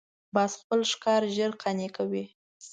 باز 0.33 0.51
خپل 0.61 0.79
ښکار 0.91 1.21
ژر 1.35 1.51
قانع 1.61 1.89
کوي 1.97 2.23